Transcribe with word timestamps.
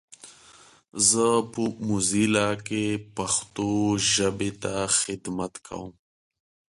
زه 1.09 1.25
په 1.51 1.61
موزیلا 1.87 2.49
کې 2.67 2.83
پښتو 3.17 3.69
ژبې 4.13 4.51
ته 4.63 4.73
خدمت 4.99 5.53
کوم. 5.67 5.91